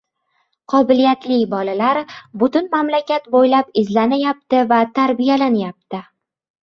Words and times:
Qobiliyatli 0.71 1.35
bolalar 1.51 1.99
butun 2.43 2.69
mamlakat 2.71 3.29
boʻylab 3.37 3.69
izlanayapti 3.83 4.63
va 4.73 4.81
tarbiyalanayapti. 5.01 6.01